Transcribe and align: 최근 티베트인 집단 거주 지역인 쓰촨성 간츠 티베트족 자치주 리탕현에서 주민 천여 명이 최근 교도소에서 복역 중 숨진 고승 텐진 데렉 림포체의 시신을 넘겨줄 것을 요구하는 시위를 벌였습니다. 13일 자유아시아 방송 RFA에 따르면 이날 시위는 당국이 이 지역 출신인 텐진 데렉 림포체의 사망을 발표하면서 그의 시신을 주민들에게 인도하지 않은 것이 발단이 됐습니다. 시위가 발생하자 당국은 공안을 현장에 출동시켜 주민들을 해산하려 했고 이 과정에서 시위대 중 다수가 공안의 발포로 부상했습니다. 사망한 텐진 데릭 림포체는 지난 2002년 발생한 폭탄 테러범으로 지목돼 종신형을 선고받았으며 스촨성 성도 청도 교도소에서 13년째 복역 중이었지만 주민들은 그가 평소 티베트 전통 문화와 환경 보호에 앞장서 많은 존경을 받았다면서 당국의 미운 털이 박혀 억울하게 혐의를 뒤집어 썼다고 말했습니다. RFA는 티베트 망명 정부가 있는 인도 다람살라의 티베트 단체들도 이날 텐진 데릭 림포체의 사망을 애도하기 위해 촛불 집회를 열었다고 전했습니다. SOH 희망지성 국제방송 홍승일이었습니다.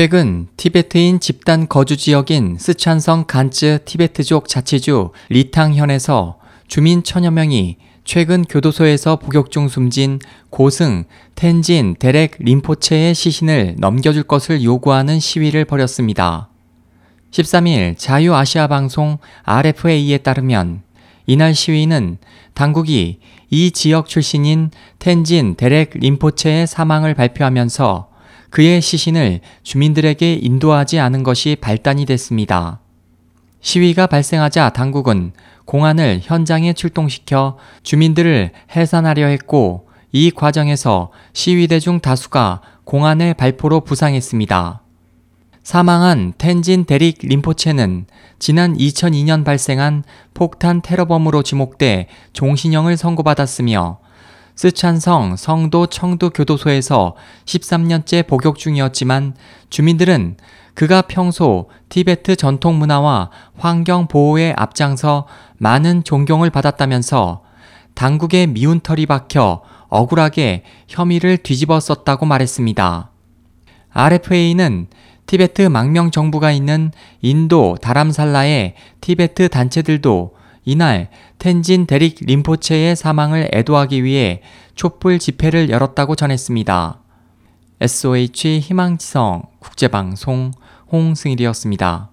최근 0.00 0.46
티베트인 0.56 1.18
집단 1.18 1.66
거주 1.66 1.96
지역인 1.96 2.56
쓰촨성 2.56 3.24
간츠 3.26 3.80
티베트족 3.84 4.46
자치주 4.46 5.10
리탕현에서 5.28 6.38
주민 6.68 7.02
천여 7.02 7.32
명이 7.32 7.78
최근 8.04 8.44
교도소에서 8.44 9.16
복역 9.16 9.50
중 9.50 9.66
숨진 9.66 10.20
고승 10.50 11.02
텐진 11.34 11.96
데렉 11.98 12.36
림포체의 12.38 13.12
시신을 13.12 13.74
넘겨줄 13.78 14.22
것을 14.22 14.62
요구하는 14.62 15.18
시위를 15.18 15.64
벌였습니다. 15.64 16.48
13일 17.32 17.98
자유아시아 17.98 18.68
방송 18.68 19.18
RFA에 19.42 20.18
따르면 20.18 20.82
이날 21.26 21.56
시위는 21.56 22.18
당국이 22.54 23.18
이 23.50 23.70
지역 23.72 24.06
출신인 24.06 24.70
텐진 25.00 25.56
데렉 25.56 25.90
림포체의 25.94 26.68
사망을 26.68 27.14
발표하면서 27.14 28.07
그의 28.50 28.80
시신을 28.80 29.40
주민들에게 29.62 30.34
인도하지 30.34 30.98
않은 30.98 31.22
것이 31.22 31.56
발단이 31.60 32.06
됐습니다. 32.06 32.80
시위가 33.60 34.06
발생하자 34.06 34.70
당국은 34.70 35.32
공안을 35.64 36.20
현장에 36.22 36.72
출동시켜 36.72 37.58
주민들을 37.82 38.52
해산하려 38.74 39.26
했고 39.26 39.88
이 40.12 40.30
과정에서 40.30 41.10
시위대 41.34 41.80
중 41.80 42.00
다수가 42.00 42.62
공안의 42.84 43.34
발포로 43.34 43.80
부상했습니다. 43.80 44.82
사망한 45.62 46.32
텐진 46.38 46.86
데릭 46.86 47.18
림포체는 47.20 48.06
지난 48.38 48.74
2002년 48.74 49.44
발생한 49.44 50.04
폭탄 50.32 50.80
테러범으로 50.80 51.42
지목돼 51.42 52.06
종신형을 52.32 52.96
선고받았으며 52.96 53.98
스촨성 54.58 55.36
성도 55.36 55.86
청도 55.86 56.30
교도소에서 56.30 57.14
13년째 57.44 58.26
복역 58.26 58.58
중이었지만 58.58 59.36
주민들은 59.70 60.36
그가 60.74 61.02
평소 61.02 61.70
티베트 61.90 62.34
전통 62.34 62.76
문화와 62.80 63.30
환경 63.56 64.08
보호에 64.08 64.54
앞장서 64.56 65.28
많은 65.58 66.02
존경을 66.02 66.50
받았다면서 66.50 67.44
당국의 67.94 68.48
미운 68.48 68.80
털이 68.80 69.06
박혀 69.06 69.62
억울하게 69.90 70.64
혐의를 70.88 71.36
뒤집어 71.36 71.78
썼다고 71.78 72.26
말했습니다. 72.26 73.12
RFA는 73.90 74.88
티베트 75.26 75.62
망명 75.62 76.10
정부가 76.10 76.50
있는 76.50 76.90
인도 77.20 77.76
다람살라의 77.80 78.74
티베트 79.02 79.50
단체들도 79.50 80.37
이날 80.68 81.08
텐진 81.38 81.86
데릭 81.86 82.18
림포체의 82.20 82.94
사망을 82.94 83.48
애도하기 83.54 84.04
위해 84.04 84.42
촛불 84.74 85.18
집회를 85.18 85.70
열었다고 85.70 86.14
전했습니다. 86.14 87.00
SOH 87.80 88.60
희망지성 88.60 89.44
국제방송 89.60 90.50
홍승일이었습니다. 90.92 92.10